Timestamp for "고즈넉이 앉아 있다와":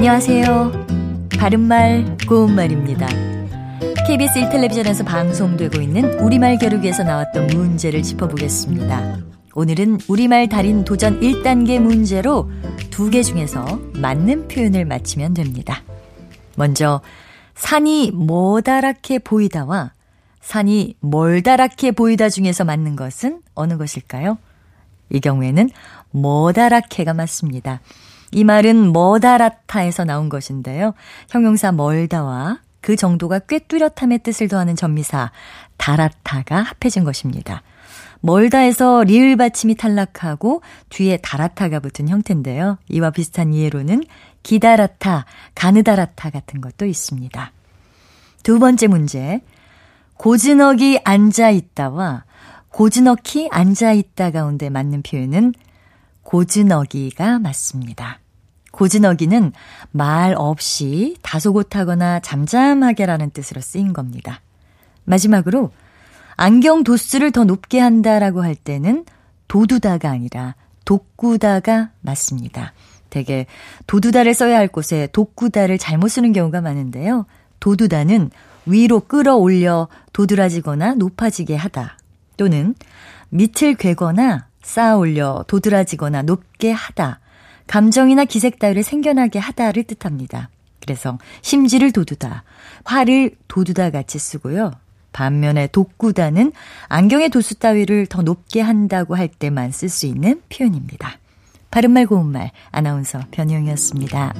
50.16-52.24